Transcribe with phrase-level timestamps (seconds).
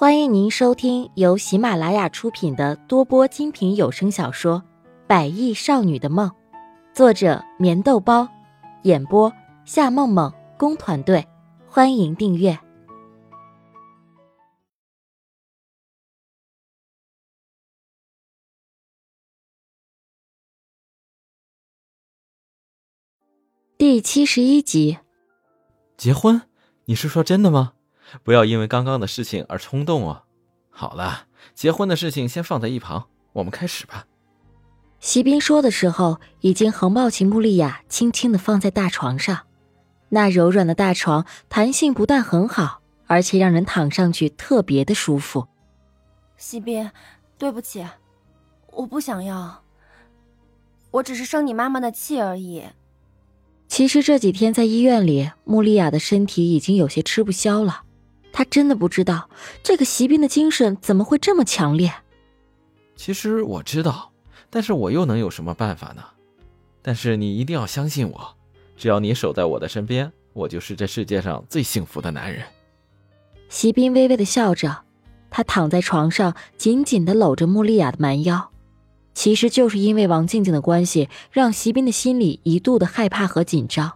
[0.00, 4.62] 欢迎您收听由喜马拉雅出品的多播精品有声小说
[5.08, 6.30] 《百亿少女的梦》，
[6.94, 8.28] 作者：棉豆包，
[8.84, 9.32] 演播：
[9.64, 11.26] 夏梦梦工团队。
[11.66, 12.56] 欢迎订阅
[23.76, 24.98] 第七十一集。
[25.96, 26.42] 结婚？
[26.84, 27.72] 你是说真的吗？
[28.22, 30.22] 不要因为刚刚的事情而冲动哦。
[30.70, 34.06] 好了，结婚的事情先放在一旁，我们开始吧。
[35.00, 39.46] 席斌说的时候，已经横抱起穆丽亚，轻轻的放在大床上。
[40.08, 45.46] 那柔软的大床弹性不但很好，而且让人躺上去特别的舒服。
[46.36, 46.90] 席斌，
[47.36, 47.84] 对不起，
[48.72, 49.62] 我不想要，
[50.90, 52.64] 我只是生你妈妈的气而已。
[53.68, 57.82] 其实这几天在医院里，穆丽亚的身体已经有些吃不消了。
[58.38, 59.28] 他真的不知道
[59.64, 61.92] 这个席斌的精神怎么会这么强烈。
[62.94, 64.12] 其实我知道，
[64.48, 66.04] 但是我又能有什么办法呢？
[66.80, 68.36] 但是你一定要相信我，
[68.76, 72.44] 只要你守在我的身边，我就是这世界上最幸福的男人。
[73.48, 74.84] 席斌微微的笑着，
[75.30, 78.52] 他躺在床上，紧紧的搂着穆丽亚的蛮腰。
[79.14, 83.94] 其实就是因为王静静的关系，让席斌的心里一度的害怕和紧张。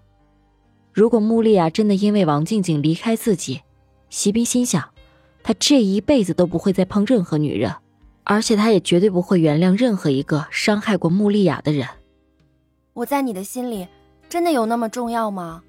[0.93, 3.61] 如果穆丽亚真的因为王静静离开自己，
[4.13, 4.91] 席斌心想，
[5.43, 7.75] 他这一辈子都不会再碰任何女人，
[8.25, 11.89] 而且他也绝对不会原谅任何一个伤害过穆丽雅的人。
[12.93, 13.89] 我在你的心里，
[14.29, 15.63] 真的有那么重要吗？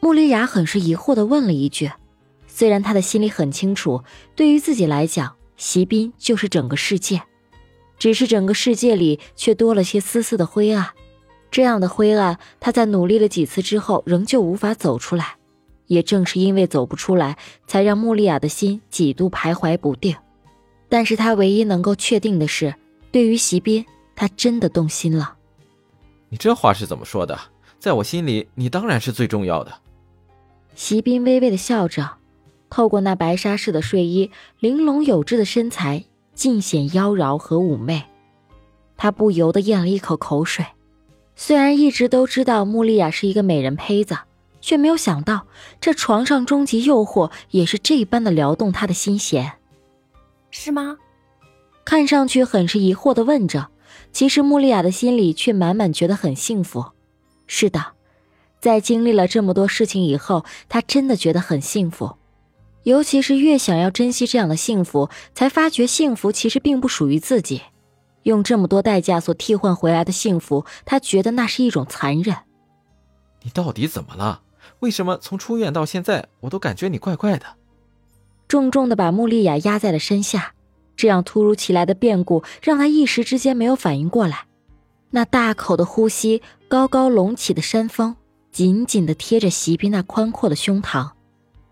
[0.00, 1.92] 穆丽雅很是疑惑的问了一句。
[2.46, 4.02] 虽然她的心里很清楚，
[4.34, 7.20] 对于自己来讲，席斌就是整个世界，
[7.98, 10.88] 只是整个世界里却多了些丝丝的灰暗。
[11.50, 15.36] 这样的灰暗，她在努力了几次之后，仍旧无法走出来。
[15.90, 20.14] 也正是因为走不出来，才让穆丽亚的心几度徘徊不定。
[20.88, 22.76] 但是她唯一能够确定的是，
[23.10, 25.34] 对于席斌，她真的动心了。
[26.28, 27.36] 你这话是怎么说的？
[27.80, 29.72] 在我心里，你当然是最重要的。
[30.76, 32.18] 席斌微微的笑着，
[32.70, 34.30] 透过那白纱似的睡衣，
[34.60, 38.04] 玲珑有致的身材尽显妖娆和妩媚。
[38.96, 40.64] 他不由得咽了一口口水。
[41.34, 44.16] 虽然一直都知道穆丽亚是一个美人胚子。
[44.60, 45.46] 却没有想到，
[45.80, 49.52] 这床上终极诱惑也是这般的撩动他的心弦，
[50.50, 50.96] 是吗？
[51.84, 53.68] 看上去很是疑惑的问着，
[54.12, 56.84] 其实穆丽亚的心里却满满觉得很幸福。
[57.46, 57.94] 是的，
[58.60, 62.16] 在经历了这么多事情以后，她真的觉得很幸福。
[62.84, 67.62] 尤其是越想要珍惜这样的幸福，才发觉幸福其实并不属于自己。
[68.22, 72.36] 用这么多代价所替换回来的幸福，她觉得那是一种残忍。
[73.42, 74.42] 你到底怎么了？
[74.78, 77.46] 为什么从出院到现在，我都感觉你怪怪的？
[78.48, 80.54] 重重的把穆丽亚压在了身下，
[80.96, 84.46] 这样突如其来的变故让她一时之间没有反应过来。
[85.10, 88.16] 那大口的呼吸，高高隆起的山峰，
[88.52, 91.10] 紧紧的贴着席斌那宽阔的胸膛，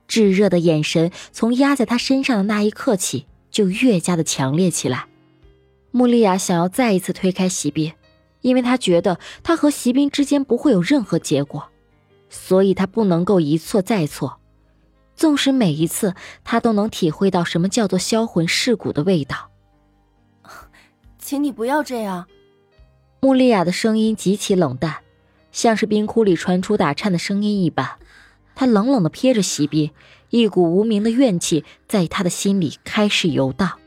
[0.06, 5.06] 炙热的眼神从压在他身上的那一刻起，就越加的强烈起来。
[5.90, 7.92] 穆丽亚想要再一次推开席斌，
[8.40, 11.68] 因为她觉得他和席斌之间不会有任何结果。
[12.28, 14.40] 所以，他不能够一错再错。
[15.16, 19.50] 纵使每一次他都能体会到什么叫做销魂蚀骨的味道，
[21.18, 22.26] 请你不要这样。
[23.20, 24.98] 穆丽亚的声音极其冷淡，
[25.50, 27.98] 像是冰窟里传出打颤的声音一般。
[28.54, 29.90] 她冷冷的瞥着席斌，
[30.30, 33.78] 一股无名的怨气在他的心里开始游荡。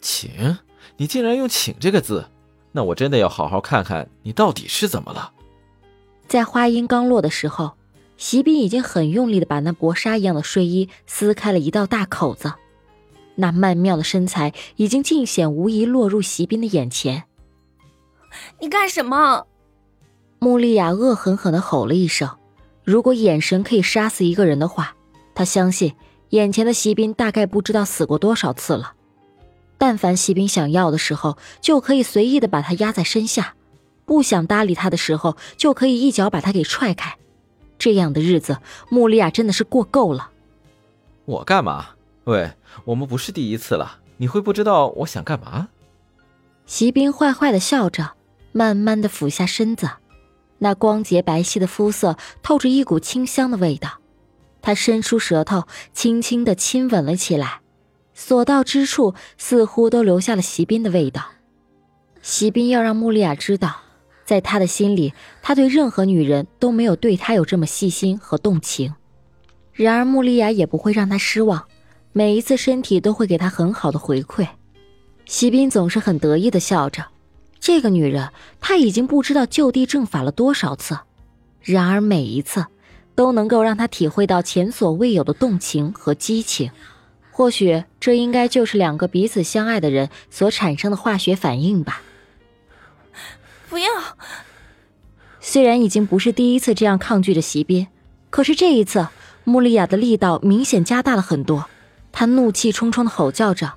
[0.00, 0.58] 请，
[0.96, 2.30] 你竟然用“请”这个字，
[2.72, 5.32] 那我真的要好好看看你到底是怎么了。
[6.30, 7.72] 在话音刚落的时候，
[8.16, 12.52] 席斌已经很用力的把那薄纱一样的睡衣撕开了一道大口子，
[13.34, 17.24] 那曼妙的身材已经尽显无疑落入席斌的眼前。
[18.60, 19.48] 你干什么？
[20.38, 22.30] 穆丽亚恶狠狠的吼了一声。
[22.84, 24.94] 如果眼神可以杀死一个人的话，
[25.34, 25.96] 她相信
[26.28, 28.92] 眼前的席斌大概不知道死过多少次了。
[29.78, 33.56] 但凡席斌想要的时候，就可以随意的把他压在身下。
[34.10, 37.16] 不想搭理他的时候，就可以一脚把他给踹开。
[37.78, 38.58] 这样的日子，
[38.88, 40.32] 穆丽亚真的是过够了。
[41.26, 41.90] 我干嘛？
[42.24, 42.50] 喂，
[42.86, 45.68] 我们不是第一次了，你会不知道我想干嘛？
[46.66, 48.14] 席斌坏坏的笑着，
[48.50, 49.88] 慢慢的俯下身子，
[50.58, 54.00] 那光洁白皙的肤色透着一股清香的味道。
[54.60, 57.60] 他伸出舌头，轻轻的亲吻了起来，
[58.12, 61.26] 所到之处似乎都留下了席斌的味道。
[62.20, 63.82] 席斌要让穆丽亚知道。
[64.30, 65.12] 在他的心里，
[65.42, 68.94] 他对任何女人都没有对他有这么细心和动情。
[69.72, 71.64] 然而，穆丽亚也不会让他失望。
[72.12, 74.46] 每一次身体都会给他很好的回馈。
[75.26, 77.06] 席斌总是很得意的笑着，
[77.58, 78.28] 这个女人
[78.60, 80.96] 他已经不知道就地正法了多少次，
[81.60, 82.66] 然而每一次
[83.16, 86.70] 都能够让他体会到前所未有的动情和激情。
[87.32, 92.02] 或许这应该就是两个彼此相爱的人所产生的化学反应吧。
[93.80, 93.90] 不要！
[95.40, 97.88] 虽然已经不是第一次这样抗拒着席斌，
[98.28, 99.08] 可是这一次，
[99.44, 101.64] 穆丽亚的力道明显加大了很多。
[102.12, 103.72] 她怒气冲冲的吼叫着，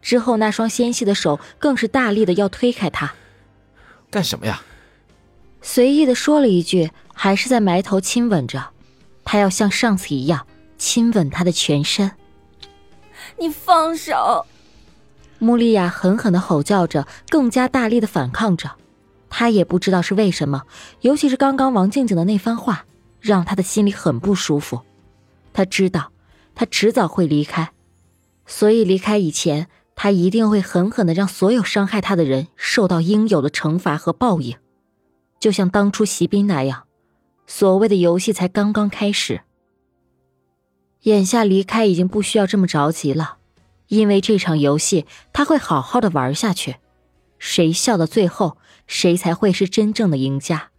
[0.00, 3.12] 之后那双纤细的手更是大力的要推开他。
[4.08, 4.62] 干什么呀？
[5.60, 8.68] 随意的说了一句，还是在埋头亲吻着。
[9.24, 10.46] 他要像上次一样
[10.78, 12.12] 亲吻她的全身。
[13.36, 14.46] 你放手！
[15.40, 18.70] 穆丽亚狠狠的吼叫着，更加大力的反抗着。
[19.30, 20.62] 他也不知道是为什么，
[21.00, 22.86] 尤其是刚刚王静静的那番话，
[23.20, 24.80] 让她的心里很不舒服。
[25.52, 26.12] 他知道，
[26.54, 27.72] 他迟早会离开，
[28.46, 34.56] 所以离开以前，他一定会狠狠的让所有伤害他的人受到应有的惩罚和报应，
[35.40, 36.84] 就像当初席斌那样。
[37.46, 39.40] 所谓的游戏才刚刚开始。
[41.02, 43.38] 眼下离开已经不需要这么着急了，
[43.88, 46.76] 因为这场游戏他会好好的玩下去，
[47.38, 50.70] 谁笑到最后，谁才会是真正的赢家。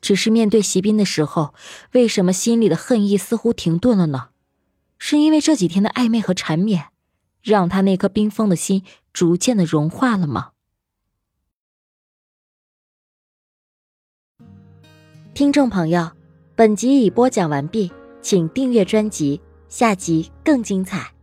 [0.00, 1.54] 只是面对席斌的时候，
[1.92, 4.30] 为什么心里的恨意似乎停顿了呢？
[4.98, 6.86] 是因为这几天的暧昧和缠绵，
[7.42, 10.52] 让他那颗冰封的心逐渐的融化了吗？
[15.32, 16.12] 听众朋友，
[16.54, 17.92] 本集已播讲完毕。
[18.22, 19.40] 请订阅专辑，
[19.70, 21.14] 下集更精彩。